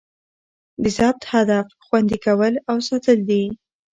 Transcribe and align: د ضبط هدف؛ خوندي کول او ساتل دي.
د 0.81 0.83
ضبط 0.97 1.21
هدف؛ 1.33 1.67
خوندي 1.85 2.17
کول 2.25 2.53
او 2.69 2.77
ساتل 2.87 3.17
دي. 3.29 3.43